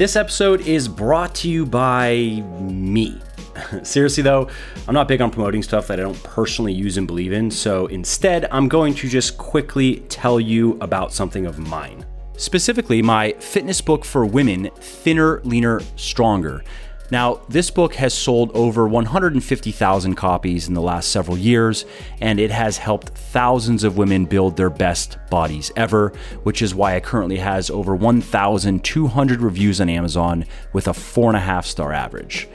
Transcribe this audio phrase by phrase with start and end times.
[0.00, 3.20] this episode is brought to you by me.
[3.82, 4.48] Seriously, though,
[4.88, 7.86] I'm not big on promoting stuff that I don't personally use and believe in, so
[7.88, 12.06] instead, I'm going to just quickly tell you about something of mine.
[12.38, 16.64] Specifically, my fitness book for women, Thinner, Leaner, Stronger.
[17.10, 21.84] Now, this book has sold over 150,000 copies in the last several years,
[22.20, 26.12] and it has helped thousands of women build their best bodies ever,
[26.44, 31.92] which is why it currently has over 1,200 reviews on Amazon with a 4.5 star
[31.92, 32.48] average.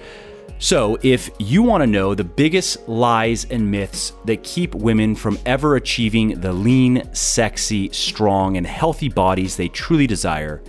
[0.58, 5.38] So, if you want to know the biggest lies and myths that keep women from
[5.46, 10.62] ever achieving the lean, sexy, strong, and healthy bodies they truly desire,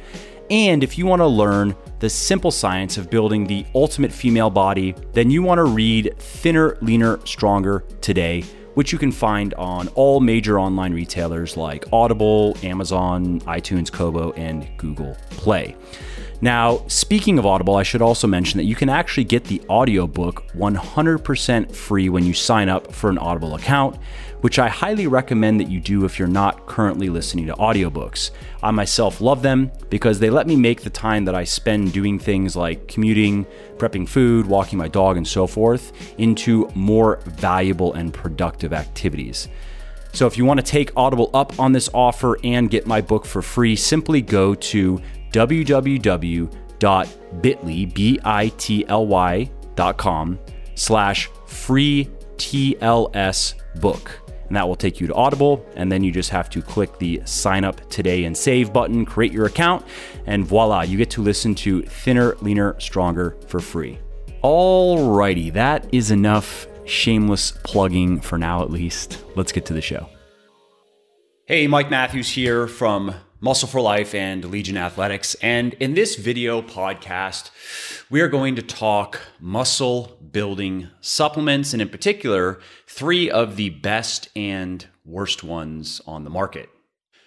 [0.50, 4.94] and if you want to learn the simple science of building the ultimate female body,
[5.12, 8.42] then you want to read Thinner, Leaner, Stronger today,
[8.74, 14.68] which you can find on all major online retailers like Audible, Amazon, iTunes, Kobo, and
[14.76, 15.74] Google Play.
[16.42, 20.46] Now, speaking of Audible, I should also mention that you can actually get the audiobook
[20.52, 23.96] 100% free when you sign up for an Audible account,
[24.40, 28.30] which I highly recommend that you do if you're not currently listening to audiobooks.
[28.62, 32.18] I myself love them because they let me make the time that I spend doing
[32.18, 38.12] things like commuting, prepping food, walking my dog, and so forth into more valuable and
[38.12, 39.48] productive activities.
[40.12, 43.26] So if you want to take Audible up on this offer and get my book
[43.26, 45.00] for free, simply go to
[45.32, 46.48] www.bitly,
[47.94, 48.38] B-I-T-L-Y.com
[50.74, 54.25] slash free TLS book.
[54.46, 55.66] And that will take you to Audible.
[55.74, 59.32] And then you just have to click the sign up today and save button, create
[59.32, 59.84] your account,
[60.26, 63.98] and voila, you get to listen to Thinner, Leaner, Stronger for free.
[64.44, 69.24] Alrighty, that is enough shameless plugging for now at least.
[69.34, 70.08] Let's get to the show.
[71.46, 73.14] Hey, Mike Matthews here from
[73.46, 75.36] Muscle for Life and Legion Athletics.
[75.40, 77.50] And in this video podcast,
[78.10, 84.30] we are going to talk muscle building supplements, and in particular, three of the best
[84.34, 86.70] and worst ones on the market.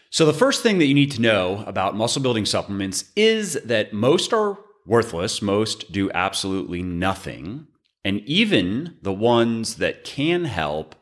[0.09, 3.93] So, the first thing that you need to know about muscle building supplements is that
[3.93, 7.65] most are worthless, most do absolutely nothing.
[8.03, 10.95] And even the ones that can help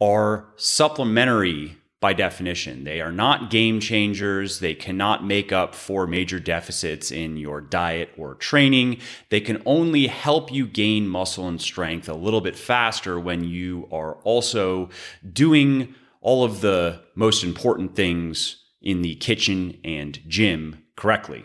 [0.00, 2.84] are supplementary by definition.
[2.84, 4.60] They are not game changers.
[4.60, 8.98] They cannot make up for major deficits in your diet or training.
[9.30, 13.88] They can only help you gain muscle and strength a little bit faster when you
[13.90, 14.88] are also
[15.32, 21.44] doing all of the most important things in the kitchen and gym correctly.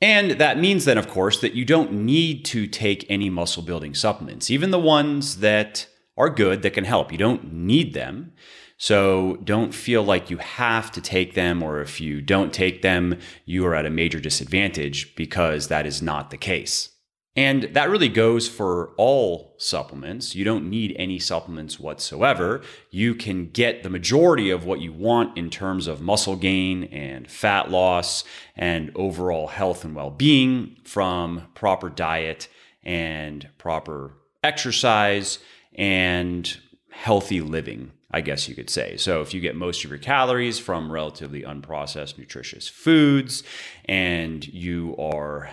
[0.00, 3.92] And that means then, of course, that you don't need to take any muscle building
[3.92, 5.86] supplements, even the ones that
[6.16, 7.12] are good that can help.
[7.12, 8.32] You don't need them.
[8.78, 13.18] So don't feel like you have to take them, or if you don't take them,
[13.44, 16.90] you are at a major disadvantage because that is not the case.
[17.34, 20.34] And that really goes for all supplements.
[20.34, 22.62] You don't need any supplements whatsoever.
[22.90, 27.30] You can get the majority of what you want in terms of muscle gain and
[27.30, 28.24] fat loss
[28.56, 32.48] and overall health and well being from proper diet
[32.82, 35.38] and proper exercise
[35.74, 36.58] and
[36.90, 37.92] healthy living.
[38.10, 38.96] I guess you could say.
[38.96, 43.42] So, if you get most of your calories from relatively unprocessed, nutritious foods,
[43.84, 45.50] and you are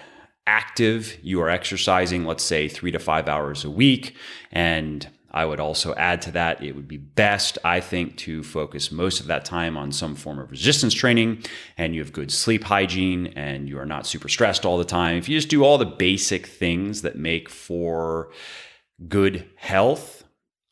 [0.47, 4.15] active, you are exercising, let's say three to five hours a week,
[4.51, 8.89] and I would also add to that, it would be best, I think, to focus
[8.89, 11.43] most of that time on some form of resistance training
[11.77, 15.17] and you have good sleep hygiene and you are not super stressed all the time.
[15.17, 18.31] If you just do all the basic things that make for
[19.09, 20.23] good health,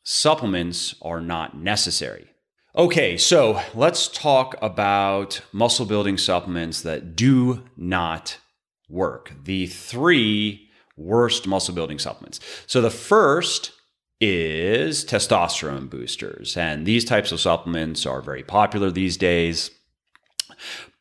[0.04, 2.28] supplements are not necessary.
[2.76, 8.38] Okay, so let's talk about muscle building supplements that do not
[8.88, 9.32] work.
[9.44, 12.40] The three worst muscle building supplements.
[12.66, 13.72] So the first
[14.20, 16.56] is testosterone boosters.
[16.56, 19.70] And these types of supplements are very popular these days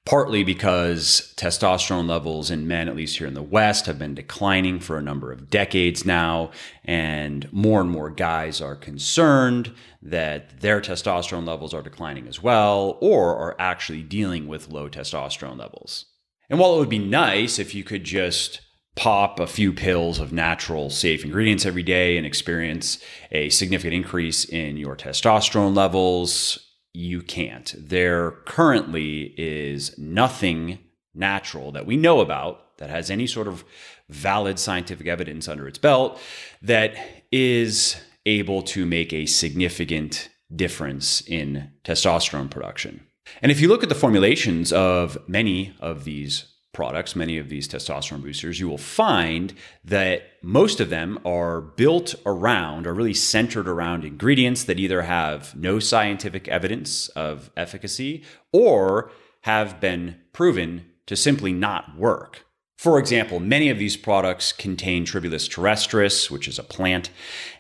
[0.06, 4.80] partly because testosterone levels in men, at least here in the West, have been declining
[4.80, 6.52] for a number of decades now.
[6.84, 12.98] And more and more guys are concerned that their testosterone levels are declining as well,
[13.02, 16.06] or are actually dealing with low testosterone levels.
[16.50, 18.60] And while it would be nice if you could just
[18.96, 23.00] pop a few pills of natural, safe ingredients every day and experience
[23.32, 26.63] a significant increase in your testosterone levels,
[26.94, 27.74] you can't.
[27.78, 30.80] There currently is nothing
[31.14, 33.64] natural that we know about that has any sort of
[34.10, 36.20] valid scientific evidence under its belt
[36.62, 36.96] that
[37.32, 37.96] is
[38.26, 43.06] able to make a significant difference in testosterone production.
[43.42, 47.68] And if you look at the formulations of many of these products, many of these
[47.68, 49.54] testosterone boosters, you will find
[49.86, 55.56] that most of them are built around, are really centered around ingredients that either have
[55.56, 59.12] no scientific evidence of efficacy or
[59.42, 62.46] have been proven to simply not work.
[62.78, 67.12] For example, many of these products contain Tribulus terrestris, which is a plant,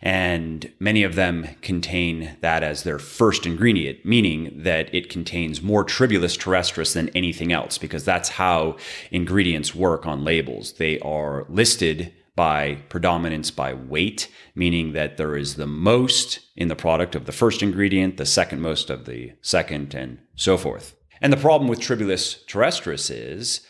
[0.01, 5.85] and many of them contain that as their first ingredient, meaning that it contains more
[5.85, 8.75] Tribulus terrestris than anything else, because that's how
[9.11, 10.73] ingredients work on labels.
[10.73, 16.75] They are listed by predominance by weight, meaning that there is the most in the
[16.75, 20.95] product of the first ingredient, the second most of the second, and so forth.
[21.21, 23.61] And the problem with Tribulus terrestris is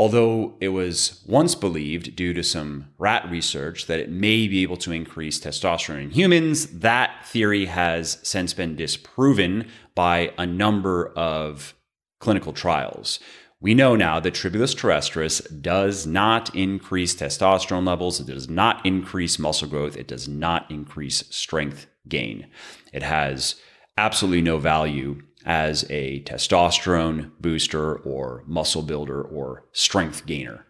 [0.00, 4.78] Although it was once believed, due to some rat research, that it may be able
[4.78, 11.74] to increase testosterone in humans, that theory has since been disproven by a number of
[12.18, 13.20] clinical trials.
[13.60, 19.38] We know now that Tribulus terrestris does not increase testosterone levels, it does not increase
[19.38, 22.46] muscle growth, it does not increase strength gain.
[22.94, 23.56] It has
[23.98, 30.66] absolutely no value as a testosterone booster or muscle builder or strength gainer.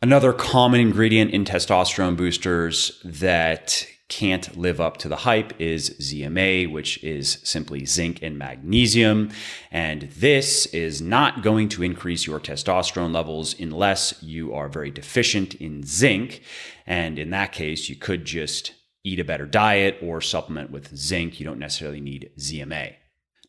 [0.00, 6.70] Another common ingredient in testosterone boosters that can't live up to the hype is ZMA,
[6.70, 9.30] which is simply zinc and magnesium.
[9.70, 15.54] And this is not going to increase your testosterone levels unless you are very deficient
[15.54, 16.42] in zinc.
[16.86, 21.40] And in that case, you could just eat a better diet or supplement with zinc.
[21.40, 22.96] You don't necessarily need ZMA.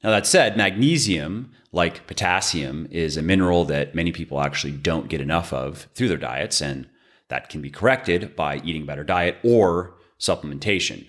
[0.04, 5.22] Now, that said, magnesium, like potassium, is a mineral that many people actually don't get
[5.22, 6.88] enough of through their diets, and
[7.30, 11.08] that can be corrected by eating a better diet or supplementation.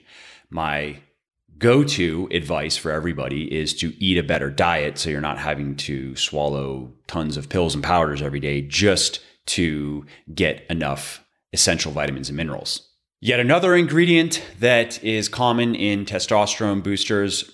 [0.49, 0.99] My
[1.59, 5.77] go to advice for everybody is to eat a better diet so you're not having
[5.77, 10.05] to swallow tons of pills and powders every day just to
[10.35, 12.89] get enough essential vitamins and minerals.
[13.21, 17.54] Yet another ingredient that is common in testosterone boosters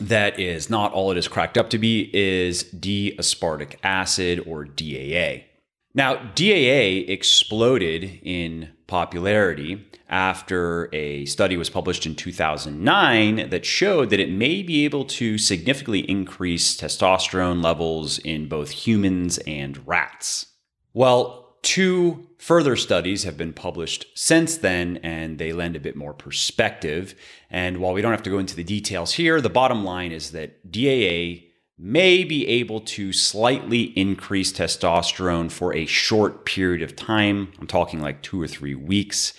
[0.00, 5.44] that is not all it is cracked up to be is D-aspartic acid or DAA.
[5.92, 14.20] Now, DAA exploded in popularity after a study was published in 2009 that showed that
[14.20, 20.46] it may be able to significantly increase testosterone levels in both humans and rats.
[20.92, 26.14] Well, Two further studies have been published since then, and they lend a bit more
[26.14, 27.14] perspective.
[27.50, 30.32] And while we don't have to go into the details here, the bottom line is
[30.32, 31.44] that DAA
[31.78, 37.52] may be able to slightly increase testosterone for a short period of time.
[37.60, 39.34] I'm talking like two or three weeks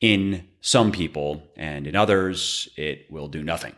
[0.00, 3.74] in some people, and in others, it will do nothing.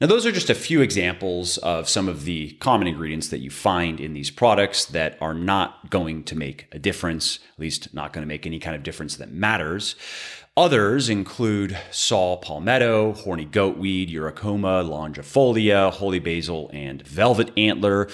[0.00, 3.50] Now, those are just a few examples of some of the common ingredients that you
[3.50, 8.12] find in these products that are not going to make a difference, at least not
[8.12, 9.96] going to make any kind of difference that matters.
[10.56, 18.08] Others include saw palmetto, horny goatweed, eurycoma, longifolia, holy basil, and velvet antler.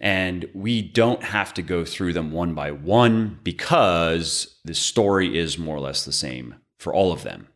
[0.00, 5.58] And we don't have to go through them one by one because the story is
[5.58, 7.48] more or less the same for all of them.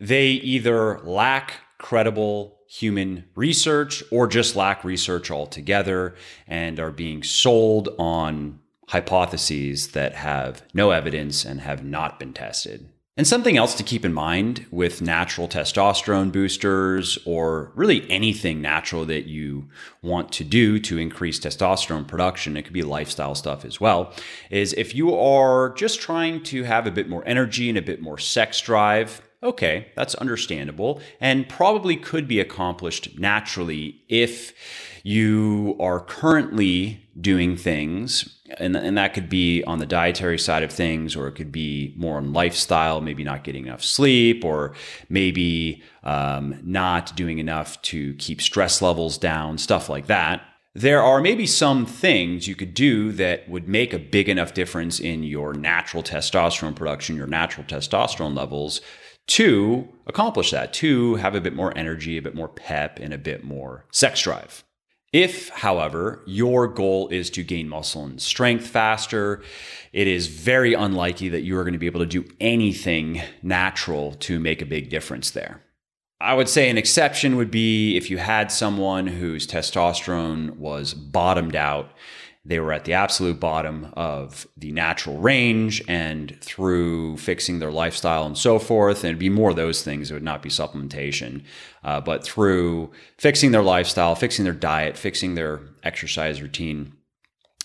[0.00, 6.14] They either lack credible human research or just lack research altogether
[6.46, 12.88] and are being sold on hypotheses that have no evidence and have not been tested.
[13.18, 19.06] And something else to keep in mind with natural testosterone boosters or really anything natural
[19.06, 19.70] that you
[20.02, 24.12] want to do to increase testosterone production, it could be lifestyle stuff as well,
[24.50, 28.02] is if you are just trying to have a bit more energy and a bit
[28.02, 34.52] more sex drive, Okay, that's understandable and probably could be accomplished naturally if
[35.04, 40.72] you are currently doing things, and, and that could be on the dietary side of
[40.72, 44.74] things, or it could be more on lifestyle, maybe not getting enough sleep, or
[45.08, 50.42] maybe um, not doing enough to keep stress levels down, stuff like that.
[50.74, 54.98] There are maybe some things you could do that would make a big enough difference
[54.98, 58.80] in your natural testosterone production, your natural testosterone levels
[59.28, 63.18] to accomplish that, to have a bit more energy, a bit more pep, and a
[63.18, 64.64] bit more sex drive.
[65.12, 69.42] If, however, your goal is to gain muscle and strength faster,
[69.92, 74.12] it is very unlikely that you are going to be able to do anything natural
[74.14, 75.62] to make a big difference there.
[76.20, 81.54] I would say an exception would be if you had someone whose testosterone was bottomed
[81.54, 81.90] out
[82.46, 88.24] they were at the absolute bottom of the natural range and through fixing their lifestyle
[88.24, 91.42] and so forth and it'd be more of those things it would not be supplementation
[91.84, 96.92] uh, but through fixing their lifestyle fixing their diet fixing their exercise routine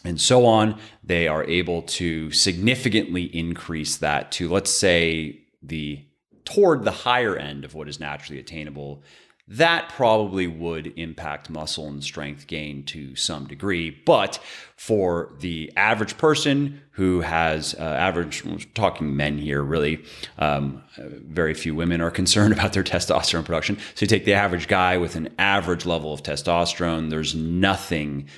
[0.03, 6.03] and so on, they are able to significantly increase that to, let's say, the
[6.43, 9.03] toward the higher end of what is naturally attainable.
[9.51, 13.89] That probably would impact muscle and strength gain to some degree.
[13.89, 14.39] But
[14.77, 20.05] for the average person who has uh, average, talking men here, really,
[20.37, 23.77] um, very few women are concerned about their testosterone production.
[23.95, 28.29] So you take the average guy with an average level of testosterone, there's nothing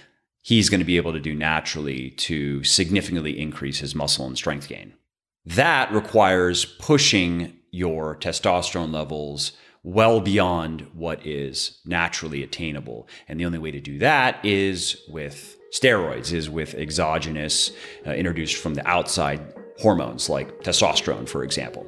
[0.42, 4.68] he's going to be able to do naturally to significantly increase his muscle and strength
[4.68, 4.94] gain.
[5.46, 9.52] That requires pushing your testosterone levels
[9.84, 13.08] well beyond what is naturally attainable.
[13.28, 17.72] And the only way to do that is with steroids, is with exogenous,
[18.08, 19.42] uh, introduced from the outside
[19.80, 21.86] hormones like testosterone, for example.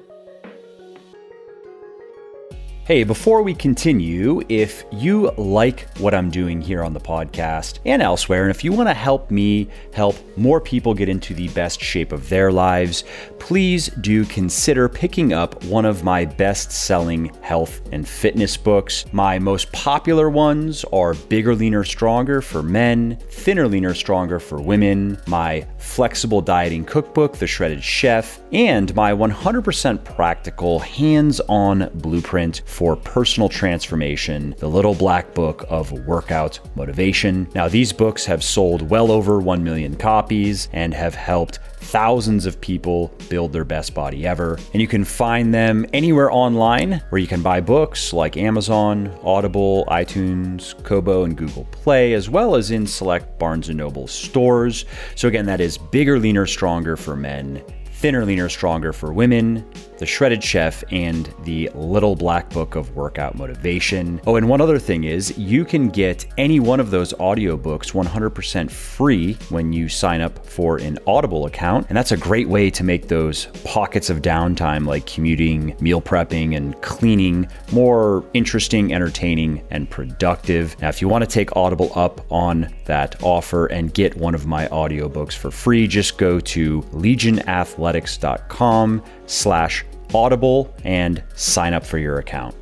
[2.86, 8.00] Hey, before we continue, if you like what I'm doing here on the podcast and
[8.00, 11.82] elsewhere, and if you want to help me help more people get into the best
[11.82, 13.04] shape of their lives,
[13.40, 19.04] please do consider picking up one of my best selling health and fitness books.
[19.12, 25.20] My most popular ones are Bigger, Leaner, Stronger for men, Thinner, Leaner, Stronger for women,
[25.26, 32.96] my flexible dieting cookbook, The Shredded Chef, and my 100% practical hands on blueprint for
[32.96, 37.48] personal transformation, The Little Black Book of Workout Motivation.
[37.54, 42.60] Now, these books have sold well over 1 million copies and have helped thousands of
[42.60, 44.58] people build their best body ever.
[44.74, 49.86] And you can find them anywhere online where you can buy books like Amazon, Audible,
[49.88, 54.86] iTunes, Kobo, and Google Play, as well as in select Barnes & Noble stores.
[55.16, 57.64] So again, that is Bigger, Leaner, Stronger for men
[57.96, 59.66] Thinner, Leaner, Stronger for Women,
[59.98, 64.22] The Shredded Chef, and The Little Black Book of Workout Motivation.
[64.26, 68.72] Oh, and one other thing is you can get any one of those audiobooks 100%
[68.72, 71.88] free when you sign up for an Audible account.
[71.90, 76.56] And that's a great way to make those pockets of downtime like commuting, meal prepping,
[76.56, 80.80] and cleaning more interesting, entertaining, and productive.
[80.82, 84.46] Now, if you want to take Audible up on that offer and get one of
[84.46, 91.86] my audiobooks for free, just go to Legion Athletics athletics.com slash audible and sign up
[91.86, 92.56] for your account.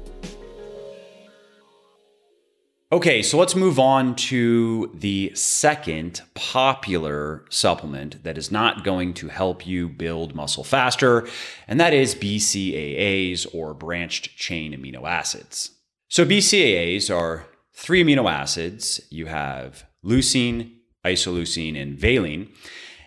[2.93, 9.29] Okay, so let's move on to the second popular supplement that is not going to
[9.29, 11.27] help you build muscle faster,
[11.67, 15.71] and that is BCAAs or branched chain amino acids.
[16.07, 19.01] So, BCAAs are three amino acids.
[19.09, 22.51] You have leucine, isoleucine, and valine.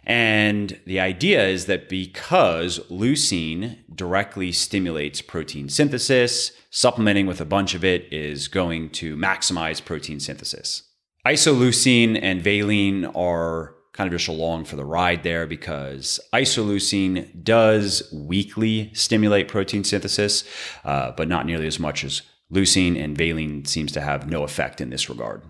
[0.07, 7.75] And the idea is that because leucine directly stimulates protein synthesis, supplementing with a bunch
[7.75, 10.85] of it is going to maximize protein synthesis.
[11.27, 18.09] Isoleucine and valine are kind of just along for the ride there because isoleucine does
[18.13, 20.45] weakly stimulate protein synthesis,
[20.85, 22.23] uh, but not nearly as much as
[22.53, 25.43] leucine, and valine seems to have no effect in this regard.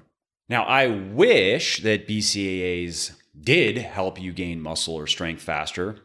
[0.48, 5.98] Now, I wish that BCAAs did help you gain muscle or strength faster,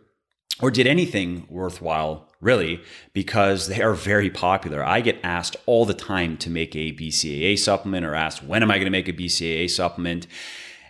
[0.59, 2.81] or did anything worthwhile, really,
[3.13, 4.83] because they are very popular.
[4.83, 8.69] I get asked all the time to make a BCAA supplement or asked, when am
[8.69, 10.27] I going to make a BCAA supplement?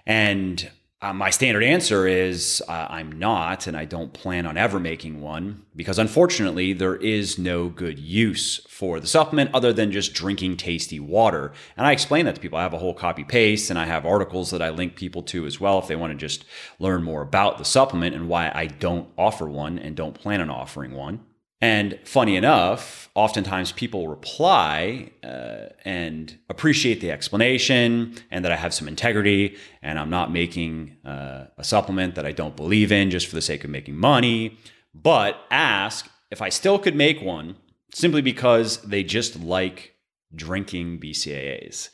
[0.05, 0.69] And
[1.03, 5.19] uh, my standard answer is uh, I'm not, and I don't plan on ever making
[5.19, 10.57] one because unfortunately, there is no good use for the supplement other than just drinking
[10.57, 11.53] tasty water.
[11.75, 12.59] And I explain that to people.
[12.59, 15.47] I have a whole copy paste and I have articles that I link people to
[15.47, 16.45] as well if they want to just
[16.77, 20.51] learn more about the supplement and why I don't offer one and don't plan on
[20.51, 21.21] offering one.
[21.61, 28.73] And funny enough, oftentimes people reply uh, and appreciate the explanation and that I have
[28.73, 33.27] some integrity and I'm not making uh, a supplement that I don't believe in just
[33.27, 34.57] for the sake of making money,
[34.95, 37.57] but ask if I still could make one
[37.93, 39.95] simply because they just like
[40.33, 41.89] drinking BCAAs,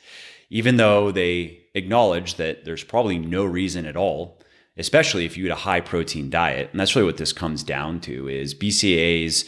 [0.48, 4.40] even though they acknowledge that there's probably no reason at all
[4.78, 6.68] especially if you eat a high protein diet.
[6.70, 9.46] And that's really what this comes down to is BCAAs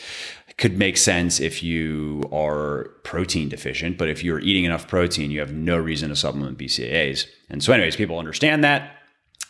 [0.57, 5.41] could make sense if you are protein deficient, but if you're eating enough protein, you
[5.41, 7.27] have no reason to supplement BCAAs.
[7.49, 8.99] And so anyways, people understand that,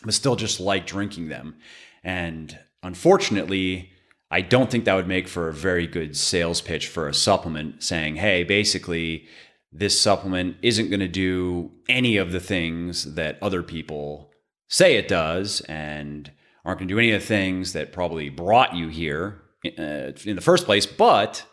[0.05, 1.55] but still just like drinking them.
[2.03, 3.91] And unfortunately,
[4.29, 7.83] I don't think that would make for a very good sales pitch for a supplement
[7.83, 9.27] saying, hey, basically,
[9.73, 14.30] this supplement isn't going to do any of the things that other people
[14.71, 16.31] say it does and
[16.63, 19.41] aren't going to do any of the things that probably brought you here
[19.77, 21.45] uh, in the first place, but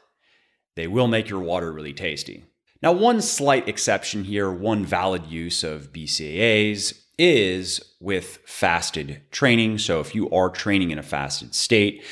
[0.77, 2.45] they will make your water really tasty.
[2.81, 9.79] Now, one slight exception here, one valid use of BCAAs is with fasted training.
[9.79, 12.05] So if you are training in a fasted state,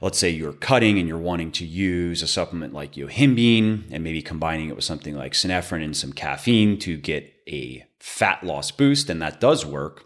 [0.00, 4.22] let's say you're cutting and you're wanting to use a supplement like yohimbine and maybe
[4.22, 9.10] combining it with something like synephrine and some caffeine to get a fat loss boost,
[9.10, 10.04] and that does work.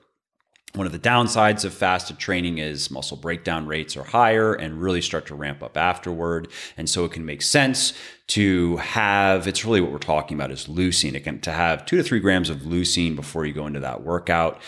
[0.78, 5.02] One of the downsides of fasted training is muscle breakdown rates are higher and really
[5.02, 6.46] start to ramp up afterward.
[6.76, 7.94] And so it can make sense
[8.28, 11.14] to have, it's really what we're talking about is leucine.
[11.14, 14.04] It can, to have two to three grams of leucine before you go into that
[14.04, 14.62] workout.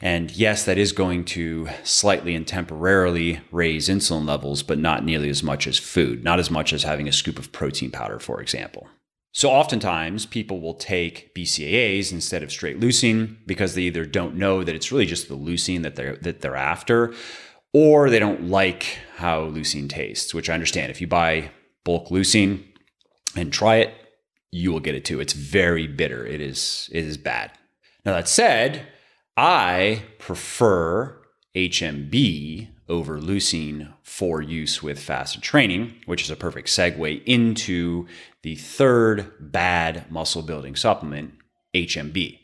[0.00, 5.28] And yes, that is going to slightly and temporarily raise insulin levels, but not nearly
[5.28, 8.40] as much as food, not as much as having a scoop of protein powder, for
[8.40, 8.86] example.
[9.38, 14.64] So oftentimes people will take BCAAs instead of straight leucine because they either don't know
[14.64, 17.14] that it's really just the leucine that they're that they're after,
[17.72, 20.90] or they don't like how leucine tastes, which I understand.
[20.90, 21.52] If you buy
[21.84, 22.64] bulk leucine
[23.36, 23.94] and try it,
[24.50, 25.20] you will get it too.
[25.20, 26.26] It's very bitter.
[26.26, 27.52] It is it is bad.
[28.04, 28.88] Now that said,
[29.36, 31.17] I prefer
[31.54, 38.06] HMB over leucine for use with fasted training, which is a perfect segue into
[38.42, 41.34] the third bad muscle building supplement,
[41.74, 42.38] HMB.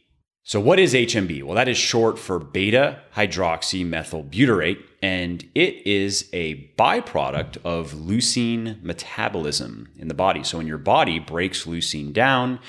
[0.46, 1.42] So, what is HMB?
[1.42, 9.88] Well, that is short for beta hydroxymethylbutyrate, and it is a byproduct of leucine metabolism
[9.98, 10.44] in the body.
[10.44, 12.60] So, when your body breaks leucine down,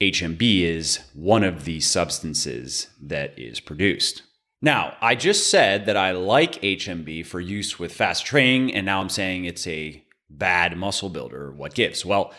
[0.00, 4.22] HMB is one of the substances that is produced.
[4.62, 9.00] Now, I just said that I like HMB for use with fast training, and now
[9.00, 11.52] I'm saying it's a bad muscle builder.
[11.52, 12.04] What gives?
[12.06, 12.32] Well,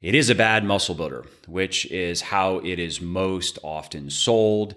[0.00, 4.76] it is a bad muscle builder, which is how it is most often sold.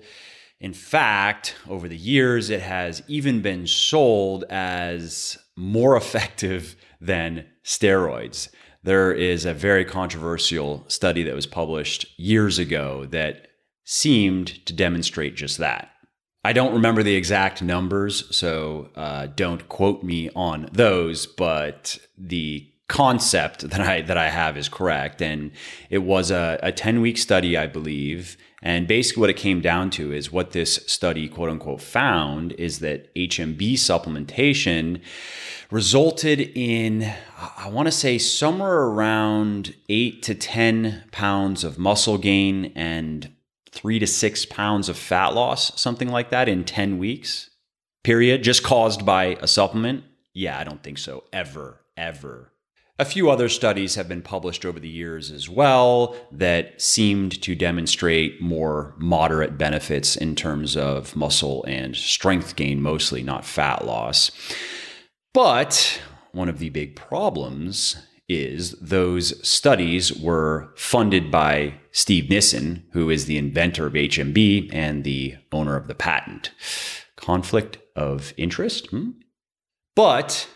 [0.60, 8.50] In fact, over the years, it has even been sold as more effective than steroids.
[8.84, 13.48] There is a very controversial study that was published years ago that
[13.86, 15.92] seemed to demonstrate just that.
[16.44, 21.28] I don't remember the exact numbers, so uh, don't quote me on those.
[21.28, 25.52] But the concept that I that I have is correct, and
[25.90, 28.38] it was a, a ten week study, I believe.
[28.64, 32.80] And basically, what it came down to is what this study, quote unquote, found is
[32.80, 35.02] that HMB supplementation
[35.72, 37.12] resulted in,
[37.58, 43.32] I want to say, somewhere around eight to 10 pounds of muscle gain and
[43.72, 47.50] three to six pounds of fat loss, something like that, in 10 weeks,
[48.04, 50.04] period, just caused by a supplement?
[50.34, 51.24] Yeah, I don't think so.
[51.32, 52.52] Ever, ever.
[53.00, 57.56] A few other studies have been published over the years as well that seemed to
[57.56, 64.30] demonstrate more moderate benefits in terms of muscle and strength gain, mostly, not fat loss.
[65.34, 66.00] But
[66.32, 67.96] one of the big problems
[68.32, 75.04] is those studies were funded by Steve Nissen, who is the inventor of HMB and
[75.04, 76.52] the owner of the patent.
[77.16, 78.88] Conflict of interest?
[78.88, 79.12] Hmm?
[79.96, 80.48] But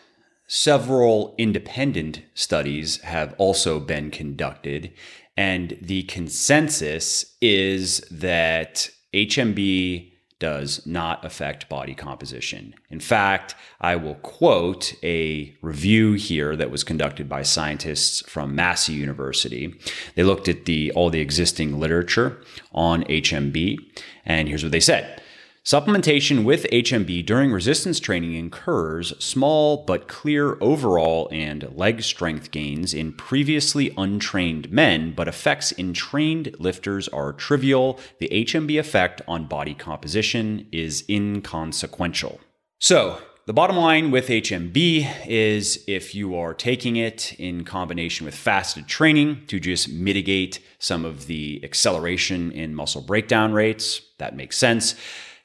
[0.47, 4.93] several independent studies have also been conducted,
[5.35, 12.75] and the consensus is that HMB does not affect body composition.
[12.89, 18.93] In fact, I will quote a review here that was conducted by scientists from Massey
[18.93, 19.73] University.
[20.15, 22.41] They looked at the all the existing literature
[22.73, 23.77] on HMB
[24.25, 25.21] and here's what they said.
[25.65, 32.93] Supplementation with HMB during resistance training incurs small but clear overall and leg strength gains
[32.93, 37.99] in previously untrained men, but effects in trained lifters are trivial.
[38.19, 42.39] The HMB effect on body composition is inconsequential.
[42.79, 48.35] So, the bottom line with HMB is if you are taking it in combination with
[48.35, 54.59] fasted training to just mitigate some of the acceleration in muscle breakdown rates, that makes
[54.59, 54.93] sense.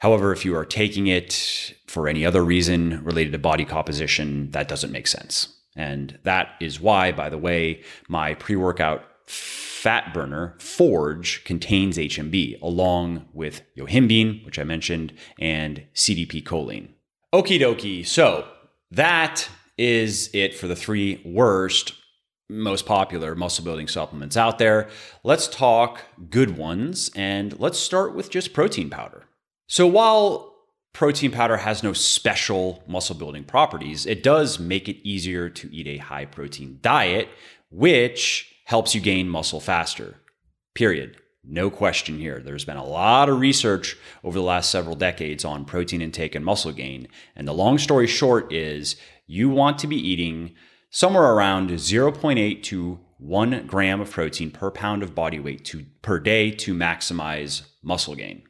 [0.00, 4.66] However, if you are taking it for any other reason related to body composition, that
[4.66, 5.56] doesn't make sense.
[5.76, 12.60] And that is why, by the way, my pre workout fat burner Forge contains HMB
[12.62, 16.88] along with yohimbine, which I mentioned, and CDP choline.
[17.32, 18.04] Okie dokie.
[18.04, 18.48] So
[18.90, 21.92] that is it for the three worst,
[22.48, 24.88] most popular muscle building supplements out there.
[25.24, 29.26] Let's talk good ones and let's start with just protein powder.
[29.70, 30.52] So while
[30.92, 35.86] protein powder has no special muscle building properties, it does make it easier to eat
[35.86, 37.28] a high protein diet,
[37.70, 40.16] which helps you gain muscle faster.
[40.74, 41.18] Period.
[41.44, 42.40] No question here.
[42.40, 46.44] There's been a lot of research over the last several decades on protein intake and
[46.44, 47.06] muscle gain.
[47.36, 48.96] And the long story short is
[49.28, 50.56] you want to be eating
[50.90, 56.18] somewhere around 0.8 to 1 gram of protein per pound of body weight to, per
[56.18, 58.42] day to maximize muscle gain.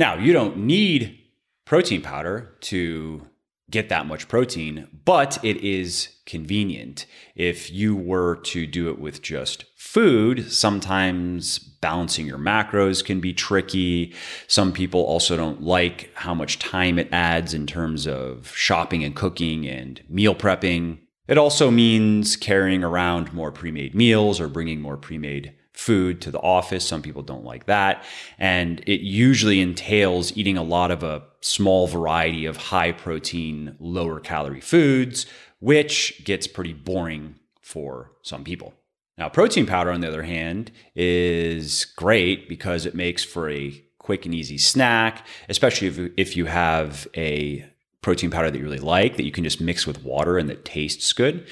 [0.00, 1.18] Now, you don't need
[1.66, 3.26] protein powder to
[3.70, 7.04] get that much protein, but it is convenient.
[7.34, 13.34] If you were to do it with just food, sometimes balancing your macros can be
[13.34, 14.14] tricky.
[14.46, 19.14] Some people also don't like how much time it adds in terms of shopping and
[19.14, 21.00] cooking and meal prepping.
[21.28, 26.20] It also means carrying around more pre made meals or bringing more pre made food
[26.20, 26.86] to the office.
[26.86, 28.04] Some people don't like that.
[28.38, 34.20] And it usually entails eating a lot of a small variety of high protein, lower
[34.20, 35.24] calorie foods,
[35.58, 38.74] which gets pretty boring for some people.
[39.16, 44.26] Now, protein powder, on the other hand, is great because it makes for a quick
[44.26, 47.69] and easy snack, especially if, if you have a
[48.02, 50.64] protein powder that you really like that you can just mix with water and that
[50.64, 51.46] tastes good.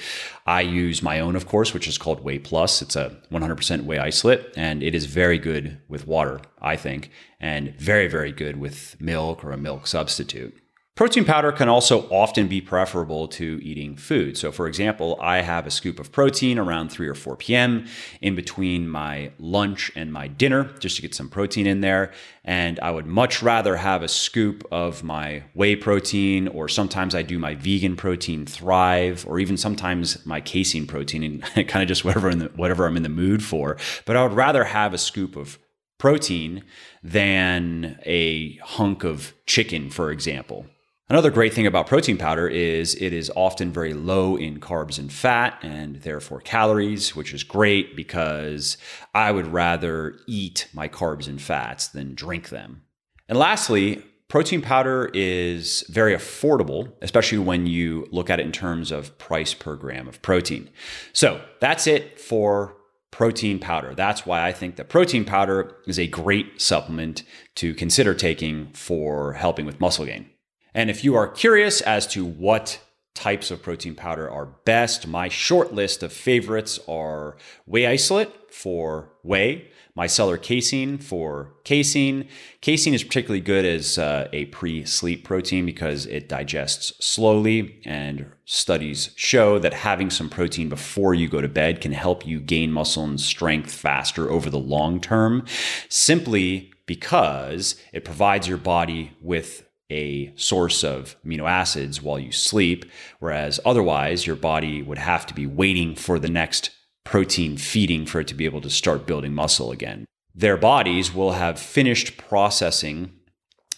[0.45, 2.81] I use my own, of course, which is called Whey Plus.
[2.81, 7.75] It's a 100% whey isolate, and it is very good with water, I think, and
[7.77, 10.59] very, very good with milk or a milk substitute.
[10.99, 14.37] Protein powder can also often be preferable to eating food.
[14.37, 17.85] So, for example, I have a scoop of protein around 3 or 4 p.m.
[18.19, 22.11] in between my lunch and my dinner just to get some protein in there.
[22.43, 27.21] And I would much rather have a scoop of my whey protein, or sometimes I
[27.21, 32.03] do my vegan protein Thrive, or even sometimes my casein protein, and kind of just
[32.03, 33.77] whatever, the, whatever I'm in the mood for.
[34.03, 35.59] But I would rather have a scoop of
[35.97, 36.65] protein
[37.01, 40.65] than a hunk of chicken, for example.
[41.11, 45.11] Another great thing about protein powder is it is often very low in carbs and
[45.11, 48.77] fat and therefore calories, which is great because
[49.15, 52.83] I would rather eat my carbs and fats than drink them.
[53.27, 58.91] And lastly, protein powder is very affordable, especially when you look at it in terms
[58.91, 60.69] of price per gram of protein.
[61.13, 62.75] So that's it for
[63.09, 63.95] protein powder.
[63.95, 67.23] That's why I think that protein powder is a great supplement
[67.55, 70.29] to consider taking for helping with muscle gain.
[70.73, 72.79] And if you are curious as to what
[73.15, 79.11] types of protein powder are best, my short list of favorites are whey isolate for
[79.23, 82.27] whey, micellar casein for casein.
[82.61, 88.25] Casein is particularly good as uh, a pre sleep protein because it digests slowly, and
[88.45, 92.71] studies show that having some protein before you go to bed can help you gain
[92.71, 95.45] muscle and strength faster over the long term,
[95.89, 102.85] simply because it provides your body with a source of amino acids while you sleep,
[103.19, 106.71] whereas otherwise your body would have to be waiting for the next
[107.03, 110.05] protein feeding for it to be able to start building muscle again.
[110.35, 113.13] Their bodies will have finished processing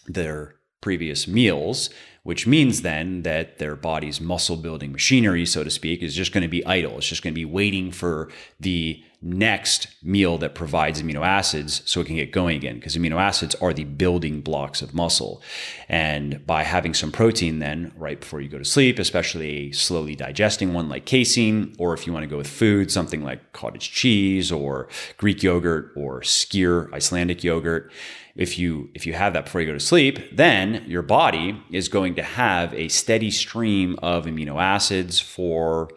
[0.06, 1.90] their previous meals,
[2.24, 6.44] which means then that their body's muscle building machinery, so to speak, is just going
[6.44, 6.98] to be idle.
[6.98, 12.02] It's just going to be waiting for the next meal that provides amino acids so
[12.02, 15.44] it can get going again because amino acids are the building blocks of muscle.
[15.88, 20.16] And by having some protein then right before you go to sleep especially a slowly
[20.16, 23.92] digesting one like casein or if you want to go with food something like cottage
[23.92, 27.92] cheese or greek yogurt or skyr icelandic yogurt
[28.36, 31.90] if you if you have that before you go to sleep then your body is
[31.90, 35.90] going to have a steady stream of amino acids for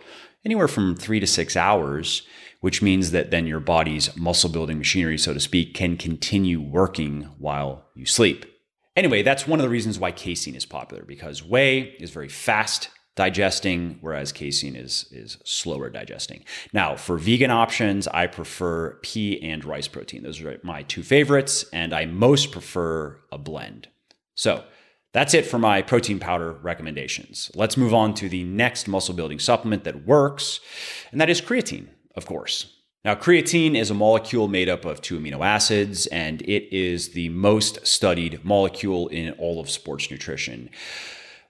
[0.44, 2.22] anywhere from 3 to 6 hours
[2.64, 7.24] which means that then your body's muscle building machinery, so to speak, can continue working
[7.36, 8.46] while you sleep.
[8.96, 12.88] Anyway, that's one of the reasons why casein is popular because whey is very fast
[13.16, 16.42] digesting, whereas casein is, is slower digesting.
[16.72, 20.22] Now, for vegan options, I prefer pea and rice protein.
[20.22, 23.88] Those are my two favorites, and I most prefer a blend.
[24.36, 24.64] So,
[25.12, 27.50] that's it for my protein powder recommendations.
[27.54, 30.60] Let's move on to the next muscle building supplement that works,
[31.12, 32.74] and that is creatine of course.
[33.04, 37.28] Now, creatine is a molecule made up of two amino acids, and it is the
[37.28, 40.70] most studied molecule in all of sports nutrition.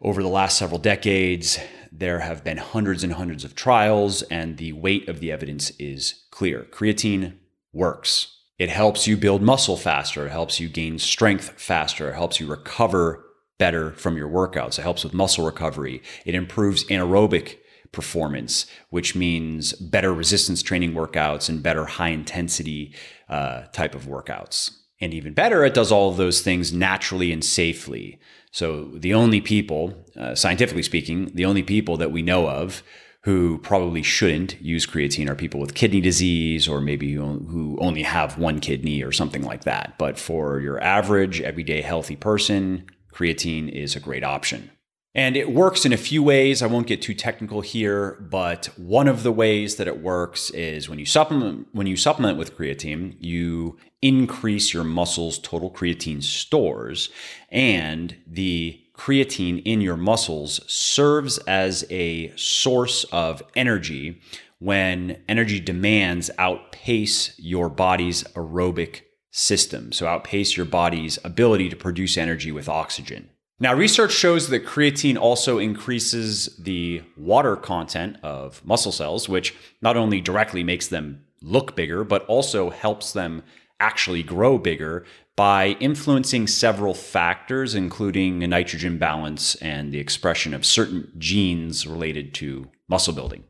[0.03, 1.61] Over the last several decades,
[1.93, 6.25] there have been hundreds and hundreds of trials, and the weight of the evidence is
[6.33, 6.67] clear.
[6.73, 7.35] Creatine
[7.73, 8.37] works.
[8.59, 12.47] It helps you build muscle faster, it helps you gain strength faster, it helps you
[12.49, 13.25] recover
[13.59, 17.59] better from your workouts, it helps with muscle recovery, it improves anaerobic
[17.95, 22.95] performance, which means better resistance training workouts and better high intensity
[23.29, 24.71] uh, type of workouts.
[25.01, 28.19] And even better, it does all of those things naturally and safely.
[28.53, 32.83] So, the only people, uh, scientifically speaking, the only people that we know of
[33.25, 38.37] who probably shouldn't use creatine are people with kidney disease or maybe who only have
[38.37, 39.95] one kidney or something like that.
[39.99, 44.71] But for your average, everyday healthy person, creatine is a great option.
[45.17, 46.61] And it works in a few ways.
[46.61, 50.89] I won't get too technical here, but one of the ways that it works is
[50.89, 57.11] when you supplement when you supplement with creatine, you increase your muscles total creatine stores
[57.49, 64.21] and the creatine in your muscles serves as a source of energy
[64.59, 72.17] when energy demands outpace your body's aerobic system, so outpace your body's ability to produce
[72.17, 73.29] energy with oxygen.
[73.61, 79.97] Now, research shows that creatine also increases the water content of muscle cells, which not
[79.97, 83.43] only directly makes them look bigger, but also helps them
[83.79, 85.05] actually grow bigger
[85.37, 92.69] by influencing several factors, including nitrogen balance and the expression of certain genes related to
[92.89, 93.45] muscle building.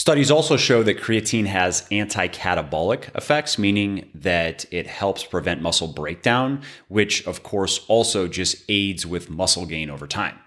[0.00, 5.88] Studies also show that creatine has anti catabolic effects, meaning that it helps prevent muscle
[5.88, 10.38] breakdown, which of course also just aids with muscle gain over time.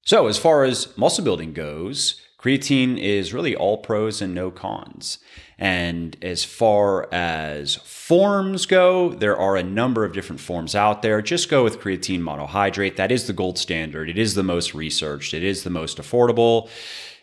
[0.00, 5.18] So, as far as muscle building goes, creatine is really all pros and no cons.
[5.58, 11.20] And as far as forms go, there are a number of different forms out there.
[11.20, 12.96] Just go with creatine monohydrate.
[12.96, 14.08] That is the gold standard.
[14.08, 16.70] It is the most researched, it is the most affordable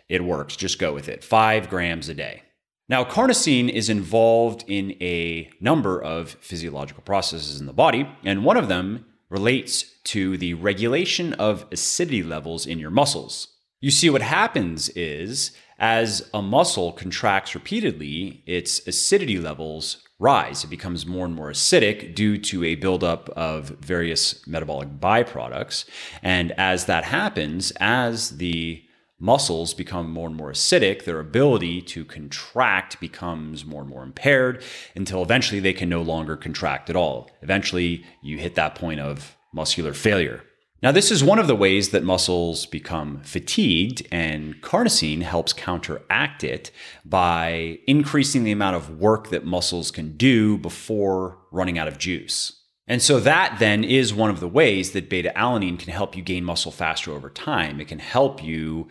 [0.10, 0.56] it works.
[0.56, 1.24] Just go with it.
[1.24, 2.42] Five grams a day.
[2.90, 8.58] Now, carnosine is involved in a number of physiological processes in the body, and one
[8.58, 13.48] of them relates to the regulation of acidity levels in your muscles.
[13.80, 20.64] You see, what happens is as a muscle contracts repeatedly, its acidity levels rise.
[20.64, 25.86] It becomes more and more acidic due to a buildup of various metabolic byproducts.
[26.22, 28.84] And as that happens, as the
[29.20, 34.64] muscles become more and more acidic, their ability to contract becomes more and more impaired
[34.96, 37.30] until eventually they can no longer contract at all.
[37.42, 40.44] Eventually, you hit that point of muscular failure.
[40.82, 46.42] Now, this is one of the ways that muscles become fatigued, and carnosine helps counteract
[46.42, 46.72] it
[47.04, 52.59] by increasing the amount of work that muscles can do before running out of juice.
[52.90, 56.24] And so that then is one of the ways that beta alanine can help you
[56.24, 57.80] gain muscle faster over time.
[57.80, 58.88] It can help you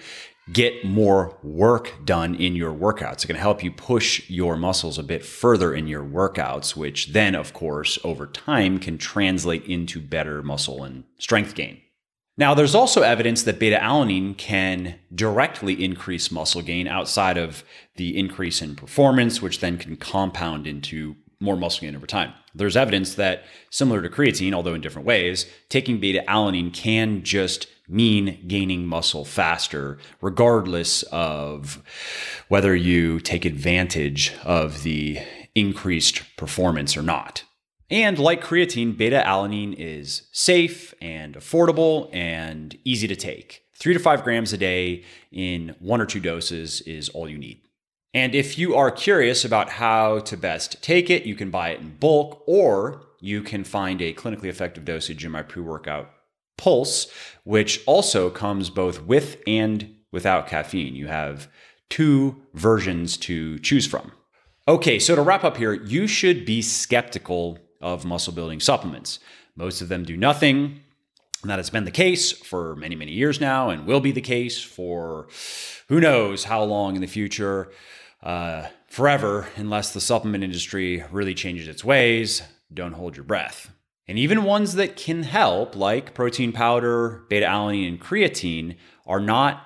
[0.52, 3.24] get more work done in your workouts.
[3.24, 7.34] It can help you push your muscles a bit further in your workouts, which then,
[7.34, 11.80] of course, over time can translate into better muscle and strength gain.
[12.38, 17.64] Now, there's also evidence that beta alanine can directly increase muscle gain outside of
[17.96, 22.32] the increase in performance, which then can compound into more muscle gain over time.
[22.54, 27.68] There's evidence that, similar to creatine, although in different ways, taking beta alanine can just
[27.88, 31.82] mean gaining muscle faster, regardless of
[32.48, 35.18] whether you take advantage of the
[35.54, 37.44] increased performance or not.
[37.90, 43.62] And like creatine, beta alanine is safe and affordable and easy to take.
[43.74, 47.62] Three to five grams a day in one or two doses is all you need.
[48.14, 51.80] And if you are curious about how to best take it, you can buy it
[51.80, 56.10] in bulk or you can find a clinically effective dosage in my pre workout
[56.56, 57.06] Pulse,
[57.44, 60.94] which also comes both with and without caffeine.
[60.94, 61.48] You have
[61.88, 64.12] two versions to choose from.
[64.66, 69.20] Okay, so to wrap up here, you should be skeptical of muscle building supplements.
[69.56, 70.80] Most of them do nothing.
[71.42, 74.20] And that has been the case for many, many years now and will be the
[74.20, 75.28] case for
[75.88, 77.70] who knows how long in the future
[78.22, 82.42] uh, forever unless the supplement industry really changes its ways.
[82.72, 83.70] Don't hold your breath.
[84.08, 89.62] And even ones that can help, like protein powder, beta alanine, and creatine, are not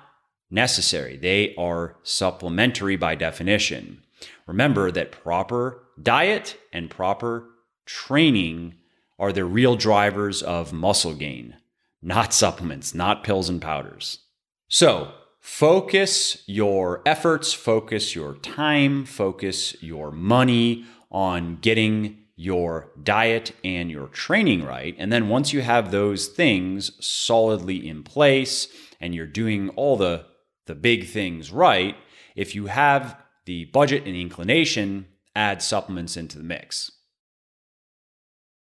[0.51, 1.17] necessary.
[1.17, 4.03] They are supplementary by definition.
[4.45, 7.49] Remember that proper diet and proper
[7.85, 8.75] training
[9.17, 11.55] are the real drivers of muscle gain,
[12.03, 14.19] not supplements, not pills and powders.
[14.67, 15.13] So,
[15.43, 24.07] Focus your efforts, focus your time, focus your money on getting your diet and your
[24.07, 24.95] training right.
[24.97, 28.69] And then once you have those things solidly in place
[29.01, 30.23] and you're doing all the,
[30.65, 31.97] the big things right,
[32.37, 36.89] if you have the budget and inclination, add supplements into the mix.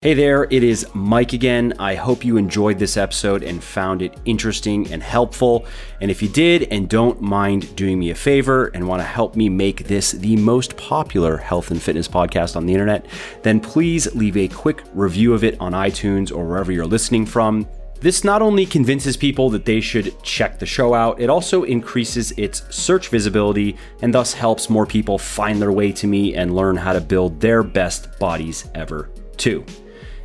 [0.06, 1.74] Hey there, it is Mike again.
[1.80, 5.66] I hope you enjoyed this episode and found it interesting and helpful.
[6.00, 9.36] And if you did and don't mind doing me a favor and want to help
[9.36, 13.08] me make this the most popular health and fitness podcast on the internet,
[13.42, 17.68] then please leave a quick review of it on iTunes or wherever you're listening from.
[18.00, 22.30] This not only convinces people that they should check the show out, it also increases
[22.34, 26.78] its search visibility and thus helps more people find their way to me and learn
[26.78, 29.66] how to build their best bodies ever, too.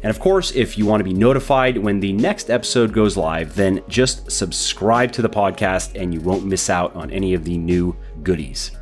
[0.02, 3.54] And of course, if you want to be notified when the next episode goes live,
[3.54, 7.58] then just subscribe to the podcast and you won't miss out on any of the
[7.58, 8.72] new goodies.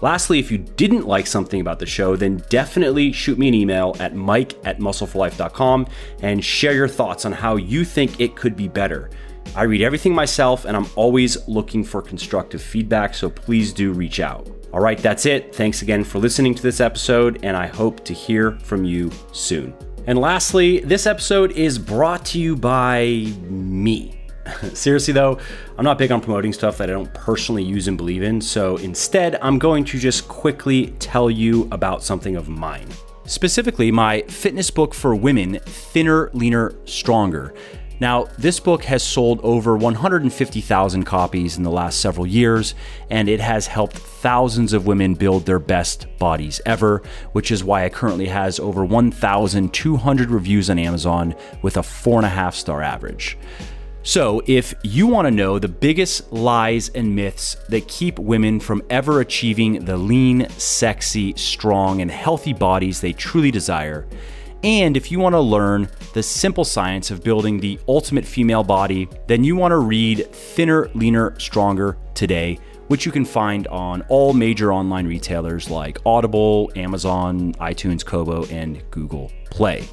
[0.00, 3.94] Lastly, if you didn't like something about the show, then definitely shoot me an email
[4.00, 5.86] at mike at muscleforlife.com
[6.22, 9.10] and share your thoughts on how you think it could be better.
[9.54, 14.18] I read everything myself and I'm always looking for constructive feedback, so please do reach
[14.18, 14.48] out.
[14.72, 15.54] All right, that's it.
[15.54, 19.74] Thanks again for listening to this episode, and I hope to hear from you soon.
[20.06, 24.18] And lastly, this episode is brought to you by me.
[24.74, 25.38] Seriously, though,
[25.78, 28.76] I'm not big on promoting stuff that I don't personally use and believe in, so
[28.78, 32.88] instead, I'm going to just quickly tell you about something of mine.
[33.26, 37.54] Specifically, my fitness book for women, Thinner, Leaner, Stronger.
[38.02, 42.74] Now, this book has sold over 150,000 copies in the last several years,
[43.10, 47.84] and it has helped thousands of women build their best bodies ever, which is why
[47.84, 52.82] it currently has over 1,200 reviews on Amazon with a four and a half star
[52.82, 53.38] average.
[54.02, 58.82] So, if you want to know the biggest lies and myths that keep women from
[58.90, 64.08] ever achieving the lean, sexy, strong, and healthy bodies they truly desire,
[64.62, 69.08] and if you want to learn the simple science of building the ultimate female body,
[69.26, 74.32] then you want to read Thinner, Leaner, Stronger today, which you can find on all
[74.32, 79.84] major online retailers like Audible, Amazon, iTunes, Kobo, and Google Play.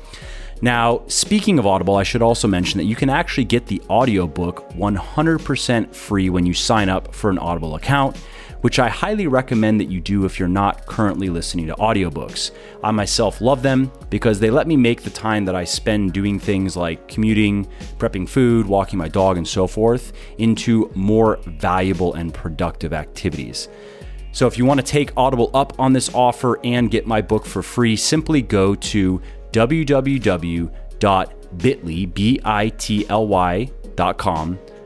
[0.62, 4.70] Now, speaking of Audible, I should also mention that you can actually get the audiobook
[4.74, 8.18] 100% free when you sign up for an Audible account
[8.62, 12.52] which I highly recommend that you do if you're not currently listening to audiobooks.
[12.84, 16.40] I myself love them because they let me make the time that I spend doing
[16.40, 17.68] things like commuting,
[17.98, 23.70] prepping food, walking my dog, and so forth into more valuable and productive activities.
[24.32, 27.46] So if you want to take Audible up on this offer and get my book
[27.46, 30.74] for free, simply go to www.bitly,
[32.14, 33.72] B-I-T-L-Y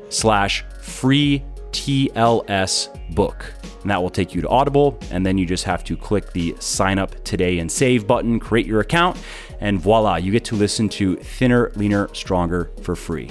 [0.10, 3.54] slash free TLS book.
[3.84, 4.98] And that will take you to Audible.
[5.12, 8.66] And then you just have to click the sign up today and save button, create
[8.66, 9.18] your account,
[9.60, 13.30] and voila, you get to listen to Thinner, Leaner, Stronger for free.